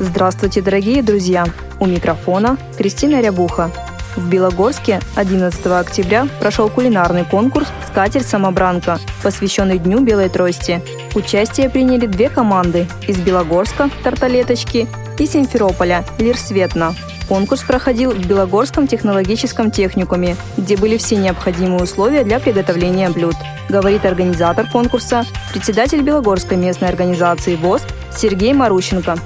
Здравствуйте, 0.00 0.62
дорогие 0.62 1.02
друзья! 1.02 1.44
У 1.80 1.86
микрофона 1.86 2.56
Кристина 2.76 3.20
Рябуха. 3.20 3.72
В 4.14 4.28
Белогорске 4.28 5.00
11 5.16 5.66
октября 5.66 6.28
прошел 6.38 6.70
кулинарный 6.70 7.24
конкурс 7.24 7.66
«Скатерть-самобранка», 7.88 9.00
посвященный 9.24 9.78
Дню 9.78 9.98
Белой 10.00 10.28
Трости. 10.28 10.80
Участие 11.16 11.68
приняли 11.68 12.06
две 12.06 12.30
команды 12.30 12.86
из 13.08 13.16
Белогорска 13.18 13.90
«Тарталеточки» 14.04 14.86
и 15.18 15.26
Симферополя 15.26 16.04
«Лирсветна». 16.20 16.94
Конкурс 17.28 17.62
проходил 17.62 18.12
в 18.12 18.24
Белогорском 18.24 18.86
технологическом 18.86 19.72
техникуме, 19.72 20.36
где 20.56 20.76
были 20.76 20.96
все 20.96 21.16
необходимые 21.16 21.82
условия 21.82 22.22
для 22.22 22.38
приготовления 22.38 23.10
блюд, 23.10 23.34
говорит 23.68 24.06
организатор 24.06 24.70
конкурса, 24.70 25.24
председатель 25.52 26.02
Белогорской 26.02 26.56
местной 26.56 26.88
организации 26.88 27.56
ВОЗ 27.56 27.82
Сергей 28.16 28.52
Марущенко. 28.52 29.16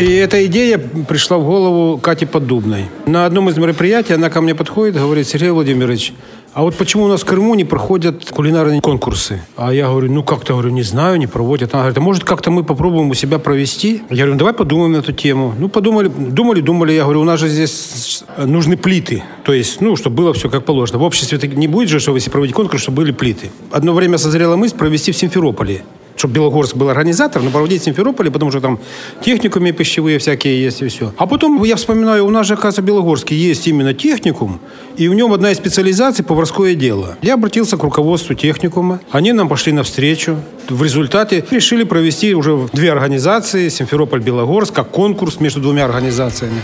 И 0.00 0.14
эта 0.14 0.46
идея 0.46 0.78
пришла 0.78 1.36
в 1.36 1.44
голову 1.44 1.98
Кате 1.98 2.24
Поддубной. 2.24 2.86
На 3.04 3.26
одном 3.26 3.50
из 3.50 3.58
мероприятий 3.58 4.14
она 4.14 4.30
ко 4.30 4.40
мне 4.40 4.54
подходит 4.54 4.96
говорит, 4.96 5.28
Сергей 5.28 5.50
Владимирович, 5.50 6.14
а 6.54 6.62
вот 6.62 6.74
почему 6.74 7.04
у 7.04 7.08
нас 7.08 7.20
в 7.20 7.26
Крыму 7.26 7.54
не 7.54 7.64
проходят 7.64 8.30
кулинарные 8.30 8.80
конкурсы? 8.80 9.42
А 9.56 9.74
я 9.74 9.88
говорю, 9.88 10.10
ну 10.10 10.24
как-то, 10.24 10.54
говорю, 10.54 10.70
не 10.70 10.82
знаю, 10.82 11.18
не 11.18 11.26
проводят. 11.26 11.74
Она 11.74 11.82
говорит, 11.82 11.98
а 11.98 12.00
может 12.00 12.24
как-то 12.24 12.50
мы 12.50 12.64
попробуем 12.64 13.10
у 13.10 13.14
себя 13.14 13.38
провести? 13.38 14.02
Я 14.08 14.16
говорю, 14.16 14.32
ну 14.32 14.38
давай 14.38 14.54
подумаем 14.54 14.92
на 14.92 14.96
эту 14.96 15.12
тему. 15.12 15.54
Ну 15.58 15.68
подумали, 15.68 16.08
думали, 16.08 16.62
думали. 16.62 16.92
Я 16.92 17.04
говорю, 17.04 17.20
у 17.20 17.24
нас 17.24 17.38
же 17.38 17.48
здесь 17.48 18.24
нужны 18.38 18.78
плиты. 18.78 19.22
То 19.44 19.52
есть, 19.52 19.82
ну, 19.82 19.96
чтобы 19.96 20.16
было 20.16 20.32
все 20.32 20.48
как 20.48 20.64
положено. 20.64 20.98
В 20.98 21.02
обществе 21.02 21.38
не 21.46 21.68
будет 21.68 21.90
же, 21.90 22.00
что 22.00 22.14
если 22.14 22.30
проводить 22.30 22.54
конкурс, 22.54 22.82
чтобы 22.82 22.96
были 22.96 23.12
плиты. 23.12 23.50
Одно 23.70 23.92
время 23.92 24.16
созрела 24.16 24.56
мысль 24.56 24.76
провести 24.76 25.12
в 25.12 25.16
Симферополе 25.16 25.82
чтобы 26.20 26.34
Белогорск 26.34 26.76
был 26.76 26.90
организатор, 26.90 27.42
но 27.42 27.50
проводить 27.50 27.82
в 27.82 27.84
Симферополе, 27.84 28.30
потому 28.30 28.50
что 28.50 28.60
там 28.60 28.78
техникумы 29.22 29.72
пищевые 29.72 30.18
всякие 30.18 30.62
есть 30.62 30.82
и 30.82 30.88
все. 30.88 31.12
А 31.16 31.26
потом 31.26 31.62
я 31.64 31.76
вспоминаю, 31.76 32.26
у 32.26 32.30
нас 32.30 32.46
же, 32.46 32.54
оказывается, 32.54 32.82
в 32.82 32.84
Белогорске 32.84 33.34
есть 33.34 33.66
именно 33.66 33.94
техникум, 33.94 34.60
и 34.96 35.08
в 35.08 35.14
нем 35.14 35.32
одна 35.32 35.50
из 35.50 35.56
специализаций– 35.56 36.24
поварское 36.26 36.74
дело. 36.74 37.16
Я 37.22 37.34
обратился 37.34 37.76
к 37.76 37.82
руководству 37.82 38.34
техникума, 38.34 39.00
они 39.10 39.32
нам 39.32 39.48
пошли 39.48 39.72
навстречу. 39.72 40.36
В 40.68 40.82
результате 40.82 41.44
решили 41.50 41.84
провести 41.84 42.34
уже 42.34 42.68
две 42.72 42.92
организации– 42.92 43.68
Симферополь-Белогорск, 43.70 44.74
как 44.74 44.90
конкурс 44.90 45.40
между 45.40 45.60
двумя 45.60 45.86
организациями. 45.86 46.60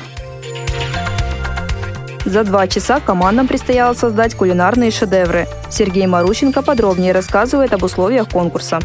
За 2.27 2.43
два 2.43 2.67
часа 2.67 2.99
командам 2.99 3.47
предстояло 3.47 3.95
создать 3.95 4.35
кулинарные 4.35 4.91
шедевры. 4.91 5.47
Сергей 5.71 6.07
Марущенко 6.07 6.61
подробнее 6.61 7.13
рассказывает 7.13 7.73
об 7.73 7.85
условиях 7.85 8.29
конкурса. 8.29 8.81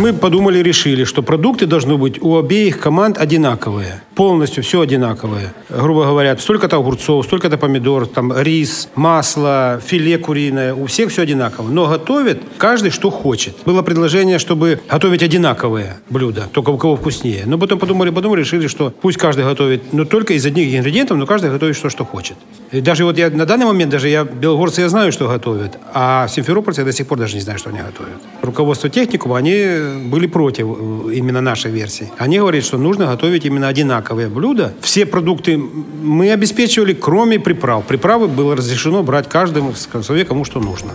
Мы 0.00 0.14
подумали, 0.14 0.62
решили, 0.62 1.04
что 1.04 1.22
продукты 1.22 1.66
должны 1.66 1.98
быть 1.98 2.22
у 2.22 2.38
обеих 2.38 2.80
команд 2.80 3.18
одинаковые. 3.18 4.00
Полностью 4.20 4.62
все 4.62 4.82
одинаковое. 4.82 5.54
Грубо 5.70 6.04
говоря, 6.04 6.36
столько-то 6.36 6.76
огурцов, 6.76 7.24
столько-то 7.24 7.56
помидор, 7.56 8.06
там 8.06 8.38
рис, 8.38 8.90
масло, 8.94 9.80
филе 9.82 10.18
куриное. 10.18 10.74
У 10.74 10.84
всех 10.88 11.08
все 11.08 11.22
одинаково. 11.22 11.70
Но 11.70 11.86
готовит 11.86 12.42
каждый, 12.58 12.90
что 12.90 13.08
хочет. 13.10 13.56
Было 13.64 13.80
предложение, 13.80 14.38
чтобы 14.38 14.78
готовить 14.90 15.22
одинаковые 15.22 15.96
блюда, 16.10 16.50
только 16.52 16.68
у 16.68 16.76
кого 16.76 16.96
вкуснее. 16.96 17.44
Но 17.46 17.56
потом 17.56 17.78
подумали, 17.78 18.10
подумали, 18.10 18.40
решили, 18.40 18.66
что 18.66 18.90
пусть 18.90 19.16
каждый 19.16 19.44
готовит, 19.44 19.94
но 19.94 20.04
только 20.04 20.34
из 20.34 20.44
одних 20.44 20.76
ингредиентов, 20.76 21.16
но 21.16 21.24
каждый 21.24 21.50
готовит 21.50 21.80
то, 21.80 21.88
что 21.88 22.04
хочет. 22.04 22.36
И 22.72 22.82
даже 22.82 23.06
вот 23.06 23.16
я 23.16 23.30
на 23.30 23.46
данный 23.46 23.64
момент, 23.64 23.90
даже 23.90 24.10
я, 24.10 24.24
белогорцы, 24.24 24.82
я 24.82 24.90
знаю, 24.90 25.12
что 25.12 25.28
готовят, 25.28 25.78
а 25.94 26.28
симферопольцы 26.28 26.82
я 26.82 26.84
до 26.84 26.92
сих 26.92 27.06
пор 27.06 27.16
даже 27.16 27.36
не 27.36 27.40
знаю, 27.40 27.58
что 27.58 27.70
они 27.70 27.78
готовят. 27.78 28.18
Руководство 28.42 28.90
техникума, 28.90 29.38
они 29.38 29.64
были 30.04 30.26
против 30.26 30.66
э, 30.66 31.14
именно 31.14 31.40
нашей 31.40 31.70
версии. 31.70 32.10
Они 32.18 32.38
говорят, 32.38 32.64
что 32.64 32.76
нужно 32.76 33.06
готовить 33.06 33.46
именно 33.46 33.66
одинаковые 34.10 34.28
блюда. 34.28 34.72
Все 34.80 35.06
продукты 35.06 35.56
мы 35.56 36.32
обеспечивали, 36.32 36.92
кроме 36.94 37.38
приправ. 37.38 37.84
Приправы 37.84 38.26
было 38.28 38.56
разрешено 38.56 39.02
брать 39.02 39.28
каждому 39.28 39.72
себе 39.74 40.24
кому 40.24 40.44
что 40.44 40.60
нужно. 40.60 40.92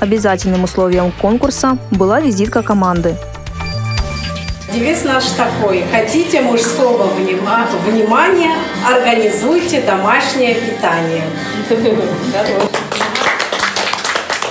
Обязательным 0.00 0.64
условием 0.64 1.12
конкурса 1.12 1.78
была 1.90 2.20
визитка 2.20 2.62
команды. 2.62 3.16
Девиз 4.74 5.04
наш 5.04 5.24
такой. 5.36 5.84
Хотите 5.90 6.42
мужского 6.42 7.08
внимания, 7.14 8.54
организуйте 8.86 9.80
домашнее 9.82 10.54
питание. 10.54 11.24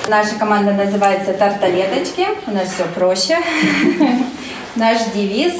Наша 0.09 0.35
команда 0.35 0.73
называется 0.73 1.33
«Тарталеточки». 1.33 2.27
У 2.47 2.51
нас 2.51 2.73
все 2.73 2.83
проще. 2.95 3.38
Наш 4.75 4.97
девиз 5.13 5.53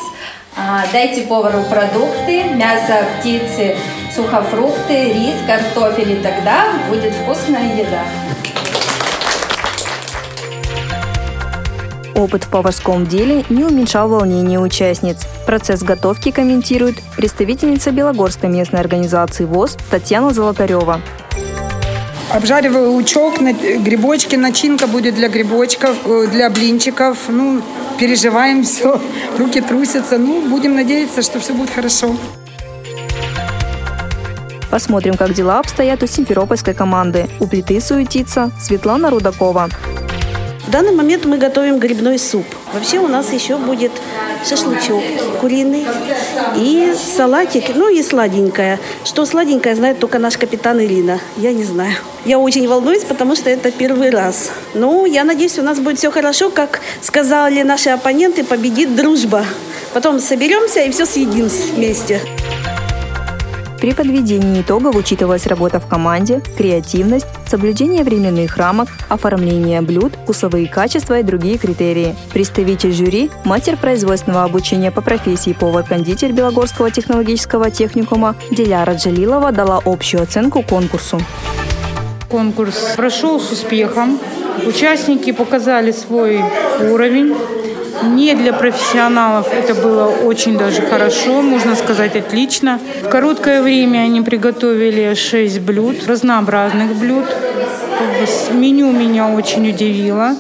Дайте 0.92 1.24
повару 1.24 1.64
продукты, 1.64 2.44
мясо, 2.54 3.06
птицы, 3.20 3.76
сухофрукты, 4.16 5.14
рис, 5.14 5.36
картофель, 5.48 6.12
и 6.12 6.16
тогда 6.22 6.74
будет 6.90 7.14
вкусная 7.14 7.76
еда. 7.76 8.04
Опыт 12.16 12.44
в 12.44 12.50
поварском 12.50 13.08
деле 13.08 13.44
не 13.50 13.64
уменьшал 13.64 14.08
волнение 14.08 14.60
участниц. 14.60 15.26
Процесс 15.48 15.82
готовки 15.82 16.30
комментирует 16.30 17.02
представительница 17.18 17.92
Белогорской 17.92 18.50
местной 18.50 18.82
организации 18.82 19.46
ВОЗ 19.46 19.78
Татьяна 19.90 20.32
Золотарева. 20.32 21.02
Обжариваю 22.34 22.92
лучок, 22.94 23.40
грибочки, 23.40 24.36
начинка 24.36 24.88
будет 24.88 25.14
для 25.14 25.30
грибочков, 25.30 25.96
э, 26.06 26.28
для 26.32 26.50
блинчиков. 26.50 27.18
Ну, 27.28 27.62
переживаем 28.00 28.64
все, 28.64 29.00
руки 29.38 29.62
трусятся. 29.62 30.18
Ну, 30.18 30.42
будем 30.50 30.76
надеяться, 30.76 31.22
что 31.22 31.40
все 31.40 31.54
будет 31.54 31.70
хорошо. 31.70 32.16
Посмотрим, 34.72 35.14
как 35.14 35.34
дела 35.34 35.60
обстоят 35.60 36.02
у 36.02 36.08
симферопольской 36.08 36.74
команды. 36.74 37.28
У 37.40 37.46
плиты 37.46 37.80
суетится 37.80 38.52
Светлана 38.60 39.12
Рудакова. 39.12 39.70
В 40.66 40.72
данный 40.72 40.96
момент 40.96 41.26
мы 41.26 41.38
готовим 41.38 41.78
грибной 41.78 42.18
суп. 42.18 42.46
Вообще 42.74 43.00
у 43.00 43.08
нас 43.08 43.32
еще 43.32 43.58
будет 43.58 43.92
шашлычок 44.48 45.04
куриный 45.40 45.86
и 46.56 46.94
салатик, 46.98 47.76
ну 47.76 47.88
и 47.88 48.02
сладенькое. 48.02 48.80
Что 49.06 49.26
сладенькое 49.26 49.76
знает 49.76 50.00
только 50.00 50.18
наш 50.18 50.38
капитан 50.38 50.82
Ирина. 50.82 51.20
Я 51.38 51.54
не 51.54 51.64
знаю. 51.64 51.94
Я 52.26 52.40
очень 52.40 52.68
волнуюсь, 52.68 53.04
потому 53.04 53.36
что 53.36 53.50
это 53.50 53.72
первый 53.72 54.10
раз. 54.10 54.52
Ну, 54.74 55.06
я 55.06 55.24
надеюсь, 55.24 55.60
у 55.60 55.62
нас 55.62 55.80
будет 55.80 56.00
все 56.00 56.10
хорошо. 56.10 56.50
Как 56.50 56.82
сказали 57.02 57.62
наши 57.62 57.90
оппоненты, 57.90 58.44
победит 58.44 58.96
дружба. 58.96 59.46
Потом 59.94 60.20
соберемся 60.20 60.82
и 60.82 60.90
все 60.90 61.06
съедим 61.06 61.48
вместе. 61.76 62.22
При 63.84 63.92
подведении 63.94 64.62
итогов 64.62 64.96
учитывалась 64.96 65.46
работа 65.46 65.82
в 65.82 65.88
команде, 65.88 66.42
креативность, 66.56 67.28
соблюдение 67.46 68.06
временных 68.06 68.56
рамок, 68.56 68.88
оформление 69.10 69.82
блюд, 69.82 70.14
вкусовые 70.24 70.70
качества 70.70 71.20
и 71.20 71.24
другие 71.24 71.58
критерии. 71.58 72.16
Представитель 72.32 72.94
жюри, 72.94 73.30
мастер 73.44 73.76
производственного 73.76 74.46
обучения 74.46 74.90
по 74.90 75.02
профессии 75.02 75.52
повар-кондитер 75.52 76.32
Белогорского 76.32 76.92
технологического 76.92 77.70
техникума 77.72 78.38
Диляра 78.52 78.94
Джалилова 78.94 79.52
дала 79.52 79.82
общую 79.84 80.24
оценку 80.24 80.64
конкурсу. 80.64 81.20
Конкурс 82.30 82.94
прошел 82.96 83.38
с 83.42 83.52
успехом. 83.52 84.18
Участники 84.66 85.34
показали 85.34 85.92
свой 85.92 86.42
уровень. 86.90 87.36
Не 88.04 88.36
для 88.36 88.54
профессионалов 88.54 89.48
это 89.52 89.74
было 89.76 90.08
очень 90.08 90.58
даже 90.58 90.82
хорошо, 90.82 91.42
можно 91.42 91.76
сказать, 91.76 92.16
отлично. 92.16 92.80
В 93.02 93.10
короткое 93.10 93.62
время 93.62 94.00
они 94.00 94.22
приготовили 94.22 95.14
6 95.14 95.60
блюд, 95.62 96.08
разнообразных 96.08 96.96
блюд. 96.96 97.26
Меню 98.52 98.92
меня 98.92 99.30
очень 99.30 99.70
удивило. 99.70 100.36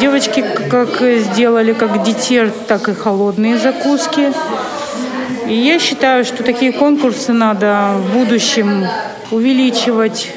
Девочки 0.00 0.44
как 0.70 1.00
сделали 1.00 1.72
как 1.72 2.02
десерт, 2.02 2.66
так 2.66 2.88
и 2.88 2.94
холодные 2.94 3.58
закуски. 3.58 4.32
И 5.48 5.54
я 5.54 5.78
считаю, 5.78 6.24
что 6.24 6.42
такие 6.42 6.72
конкурсы 6.72 7.32
надо 7.32 7.94
в 7.96 8.16
будущем 8.16 8.86
увеличивать 9.30 10.32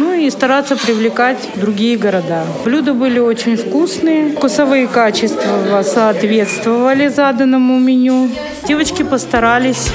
ну 0.00 0.14
и 0.14 0.30
стараться 0.30 0.76
привлекать 0.76 1.36
другие 1.56 1.96
города. 1.98 2.44
Блюда 2.64 2.94
были 2.94 3.18
очень 3.18 3.56
вкусные, 3.56 4.32
вкусовые 4.32 4.88
качества 4.88 5.82
соответствовали 5.82 7.08
заданному 7.08 7.78
меню. 7.78 8.30
Девочки 8.66 9.02
постарались. 9.02 9.90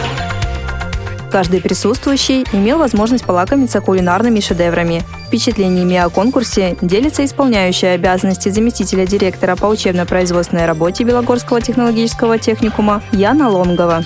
Каждый 1.31 1.60
присутствующий 1.60 2.46
имел 2.54 2.78
возможность 2.78 3.25
полакомиться 3.25 3.81
кулинарными 3.81 4.40
шедеврами. 4.40 5.04
Впечатлениями 5.28 5.98
о 5.98 6.10
конкурсе 6.10 6.78
делится 6.81 7.25
исполняющая 7.25 7.96
обязанности 7.96 8.50
заместителя 8.50 9.06
директора 9.06 9.56
по 9.56 9.66
учебно-производственной 9.66 10.66
работе 10.66 11.04
Белогорского 11.04 11.60
технологического 11.60 12.38
техникума 12.38 13.01
Яна 13.12 13.50
Лонгова. 13.50 14.06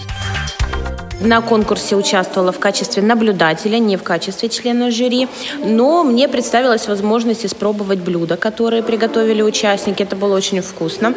На 1.22 1.42
конкурсе 1.42 1.98
участвовала 1.98 2.54
в 2.54 2.60
качестве 2.60 3.04
наблюдателя, 3.04 3.78
не 3.78 3.98
в 3.98 4.04
качестве 4.04 4.48
члена 4.48 4.90
жюри, 4.90 5.28
но 5.64 6.04
мне 6.04 6.30
представилась 6.30 6.88
возможность 6.88 7.46
испробовать 7.46 8.00
блюда, 8.00 8.38
которые 8.38 8.84
приготовили 8.84 9.42
участники. 9.42 10.04
Это 10.04 10.16
было 10.16 10.38
очень 10.38 10.62
вкусно, 10.62 11.14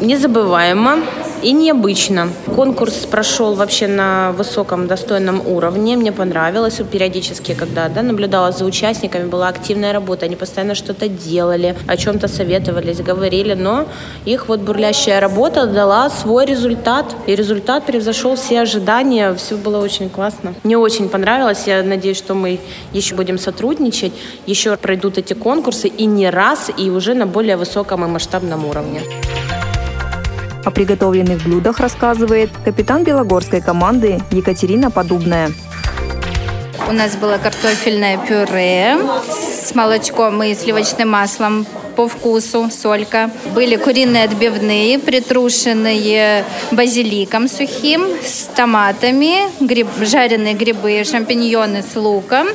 незабываемо 0.00 0.98
и 1.42 1.52
необычно. 1.52 2.28
Конкурс 2.54 3.06
прошел 3.06 3.54
вообще 3.54 3.86
на 3.86 4.32
высоком, 4.32 4.86
достойном 4.86 5.46
уровне. 5.46 5.96
Мне 5.96 6.12
понравилось. 6.12 6.80
Периодически, 6.90 7.54
когда 7.54 7.88
да, 7.88 8.02
наблюдала 8.02 8.52
за 8.52 8.64
участниками, 8.64 9.28
была 9.28 9.48
активная 9.48 9.92
работа. 9.92 10.26
Они 10.26 10.36
постоянно 10.36 10.74
что-то 10.74 11.08
делали, 11.08 11.76
о 11.86 11.96
чем-то 11.96 12.28
советовались, 12.28 13.00
говорили. 13.00 13.54
Но 13.54 13.86
их 14.24 14.48
вот 14.48 14.60
бурлящая 14.60 15.20
работа 15.20 15.66
дала 15.66 16.10
свой 16.10 16.46
результат. 16.46 17.06
И 17.26 17.34
результат 17.34 17.86
превзошел 17.86 18.34
все 18.36 18.60
ожидания. 18.60 19.19
Все 19.36 19.56
было 19.56 19.78
очень 19.78 20.08
классно. 20.08 20.54
Мне 20.64 20.76
очень 20.78 21.08
понравилось. 21.08 21.66
Я 21.66 21.82
надеюсь, 21.82 22.18
что 22.18 22.34
мы 22.34 22.60
еще 22.92 23.14
будем 23.14 23.38
сотрудничать. 23.38 24.12
Еще 24.46 24.76
пройдут 24.76 25.18
эти 25.18 25.34
конкурсы 25.34 25.88
и 25.88 26.06
не 26.06 26.30
раз, 26.30 26.70
и 26.76 26.90
уже 26.90 27.14
на 27.14 27.26
более 27.26 27.56
высоком 27.56 28.04
и 28.04 28.08
масштабном 28.08 28.64
уровне. 28.64 29.02
О 30.64 30.70
приготовленных 30.70 31.42
блюдах 31.44 31.80
рассказывает 31.80 32.50
капитан 32.64 33.04
белогорской 33.04 33.60
команды 33.60 34.20
Екатерина 34.30 34.90
Подубная. 34.90 35.50
У 36.88 36.92
нас 36.92 37.16
было 37.16 37.38
картофельное 37.38 38.18
пюре 38.18 38.98
с 39.64 39.74
молочком 39.74 40.42
и 40.42 40.54
сливочным 40.54 41.10
маслом 41.10 41.66
по 42.00 42.08
вкусу, 42.08 42.70
солька. 42.70 43.30
Были 43.54 43.76
куриные 43.76 44.24
отбивные, 44.24 44.98
притрушенные 44.98 46.46
базиликом 46.70 47.46
сухим, 47.46 48.06
с 48.24 48.48
томатами, 48.56 49.34
гриб, 49.60 49.88
жареные 50.00 50.54
грибы, 50.54 51.04
шампиньоны 51.04 51.82
с 51.82 51.94
луком, 51.96 52.46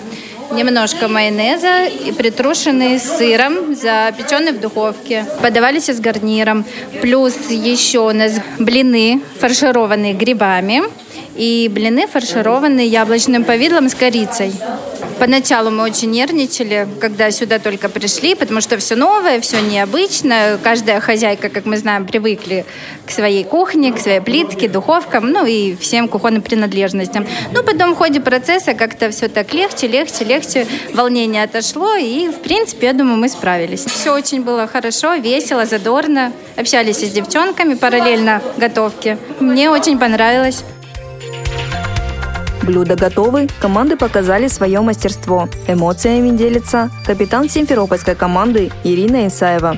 немножко 0.51 1.07
майонеза 1.07 1.85
и 1.85 2.11
притрушенный 2.11 2.97
сыром, 2.97 3.75
запеченный 3.75 4.51
в 4.53 4.59
духовке. 4.59 5.27
Подавались 5.43 5.89
с 5.89 5.99
гарниром. 5.99 6.65
Плюс 7.03 7.35
еще 7.51 7.99
у 7.99 8.13
нас 8.13 8.41
блины, 8.57 9.21
фаршированные 9.39 10.13
грибами. 10.13 10.81
И 11.35 11.69
блины 11.71 12.07
фаршированные 12.07 12.87
яблочным 12.87 13.43
повидлом 13.43 13.89
с 13.89 13.93
корицей. 13.93 14.53
Поначалу 15.19 15.71
мы 15.71 15.83
очень 15.83 16.11
нервничали, 16.11 16.87
когда 16.99 17.31
сюда 17.31 17.59
только 17.59 17.89
пришли, 17.89 18.35
потому 18.35 18.61
что 18.61 18.77
все 18.77 18.95
новое, 18.95 19.39
все 19.39 19.61
необычно. 19.61 20.59
Каждая 20.61 20.99
хозяйка, 20.99 21.49
как 21.49 21.65
мы 21.65 21.77
знаем, 21.77 22.05
привыкли 22.05 22.65
к 23.05 23.11
своей 23.11 23.43
кухне, 23.43 23.93
к 23.93 23.99
своей 23.99 24.19
плитке, 24.19 24.67
духовкам, 24.67 25.29
ну 25.31 25.45
и 25.45 25.75
всем 25.75 26.07
кухонным 26.07 26.41
принадлежностям. 26.41 27.25
Но 27.53 27.63
потом 27.63 27.93
в 27.93 27.97
ходе 27.97 28.19
процесса 28.19 28.73
как-то 28.73 29.09
все 29.09 29.27
так 29.29 29.53
легче, 29.53 29.87
легче, 29.87 30.25
легче. 30.25 30.67
Волнение 30.93 31.43
отошло, 31.43 31.95
и, 31.95 32.27
в 32.27 32.39
принципе, 32.39 32.87
я 32.87 32.93
думаю, 32.93 33.17
мы 33.17 33.29
справились. 33.29 33.85
Все 33.85 34.13
очень 34.13 34.43
было 34.43 34.67
хорошо, 34.67 35.15
весело, 35.15 35.65
задорно. 35.65 36.33
Общались 36.57 36.97
с 36.97 37.11
девчонками 37.11 37.75
параллельно 37.75 38.41
готовке. 38.57 39.17
Мне 39.39 39.69
очень 39.69 39.97
понравилось. 39.97 40.63
Блюда 42.65 42.95
готовы, 42.95 43.47
команды 43.59 43.95
показали 43.95 44.47
свое 44.47 44.81
мастерство. 44.81 45.47
Эмоциями 45.67 46.35
делится 46.35 46.89
капитан 47.05 47.47
симферопольской 47.47 48.15
команды 48.15 48.71
Ирина 48.83 49.27
Исаева. 49.27 49.77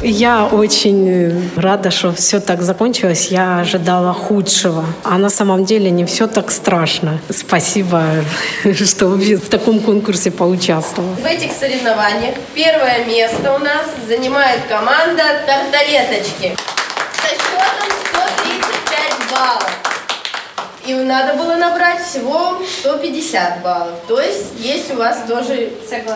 Я 0.00 0.46
очень 0.46 1.52
рада, 1.56 1.90
что 1.90 2.12
все 2.12 2.40
так 2.40 2.62
закончилось. 2.62 3.28
Я 3.30 3.58
ожидала 3.58 4.14
худшего. 4.14 4.84
А 5.04 5.18
на 5.18 5.28
самом 5.28 5.64
деле 5.66 5.90
не 5.90 6.06
все 6.06 6.26
так 6.26 6.50
страшно. 6.50 7.20
Спасибо, 7.28 8.02
что 8.84 9.08
в 9.08 9.48
таком 9.48 9.80
конкурсе 9.80 10.30
поучаствовала. 10.30 11.14
В 11.14 11.26
этих 11.26 11.52
соревнованиях 11.52 12.34
первое 12.54 13.04
место 13.04 13.52
у 13.52 13.58
нас 13.58 13.86
занимает 14.08 14.62
команда 14.68 15.22
«Тарталеточки» 15.46 16.56
со 17.14 17.28
счетом 17.28 17.92
135 18.10 19.30
баллов. 19.30 19.82
И 20.84 20.94
надо 20.94 21.34
было 21.34 21.54
набрать 21.54 22.02
всего 22.04 22.60
150 22.80 23.62
баллов. 23.62 23.94
То 24.08 24.20
есть 24.20 24.54
есть 24.58 24.92
у 24.92 24.96
вас 24.96 25.22
тоже... 25.28 25.70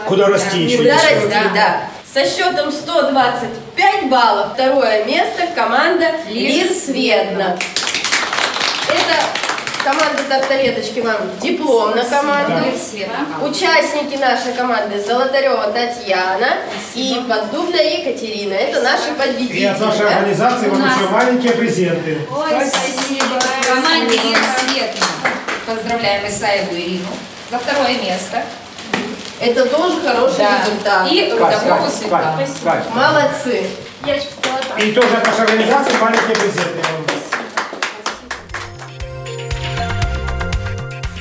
Куда 0.07 0.27
расти 0.27 0.65
еще 0.65 0.79
Куда 0.79 0.95
расти, 0.95 1.29
да. 1.31 1.51
да. 1.55 1.81
Со 2.13 2.29
счетом 2.29 2.73
125 2.73 4.09
баллов 4.09 4.55
второе 4.55 5.05
место 5.05 5.47
команда 5.55 6.07
Лиз 6.29 6.87
Светна. 6.87 7.57
Это 8.89 9.46
команда 9.87 10.23
Тарталеточки 10.29 10.99
вам 10.99 11.17
диплом 11.41 11.95
на 11.95 12.05
команду. 12.05 12.69
Участники 13.43 14.17
нашей 14.17 14.53
команды 14.53 15.01
Золотарева 15.01 15.71
Татьяна 15.71 16.57
и 16.95 17.25
Поддубная 17.29 17.99
Екатерина. 17.99 18.55
Это 18.55 18.83
наши 18.83 19.13
победители. 19.17 19.61
И 19.61 19.65
от 19.65 19.81
нашей 19.81 20.09
организации 20.09 20.69
вам 20.69 20.83
еще 20.83 21.09
маленькие 21.09 21.53
презенты. 21.53 22.19
Ой, 22.35 22.67
спасибо. 22.67 23.39
Команде 23.65 24.17
Лена 24.17 24.39
Поздравляем 25.67 26.29
Исаеву 26.29 26.75
Ирину 26.75 27.09
за 27.51 27.59
второе 27.59 27.99
место. 27.99 28.43
Это 29.39 29.67
тоже 29.67 30.01
хороший 30.01 30.39
да. 30.39 30.65
результат. 30.65 31.13
И 31.13 31.31
Рудакова 31.31 31.89
Светлана. 31.89 32.47
Молодцы. 32.95 33.67
И 34.79 34.93
тоже 34.93 35.17
от 35.17 35.27
нашей 35.27 35.41
организации 35.43 35.97
маленькие 36.01 36.37
презенты. 36.37 36.83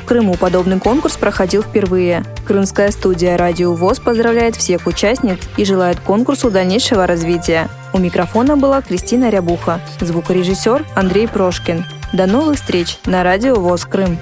Крыму 0.06 0.36
подобный 0.36 0.80
конкурс 0.80 1.18
проходил 1.18 1.64
впервые. 1.64 2.24
Крымская 2.46 2.92
студия 2.92 3.38
«Радио 3.38 3.74
ВОЗ» 3.74 4.00
поздравляет 4.00 4.56
всех 4.56 4.86
участниц 4.86 5.40
и 5.58 5.66
желает 5.66 6.00
конкурсу 6.00 6.52
дальнейшего 6.52 7.08
развития. 7.08 7.70
У 7.92 7.98
микрофона 7.98 8.56
была 8.56 8.84
Кристина 8.84 9.30
Рябуха, 9.32 9.82
звукорежиссер 10.00 10.86
Андрей 10.96 11.28
Прошкин. 11.28 11.86
До 12.14 12.28
новых 12.28 12.58
встреч 12.58 13.00
на 13.08 13.24
«Радио 13.24 13.56
ВОЗ 13.56 13.86
Крым». 13.86 14.20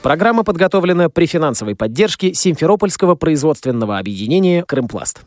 Программа 0.00 0.44
подготовлена 0.44 1.10
при 1.10 1.26
финансовой 1.26 1.74
поддержке 1.74 2.32
Симферопольского 2.32 3.16
производственного 3.16 3.98
объединения 3.98 4.64
«Крымпласт». 4.64 5.22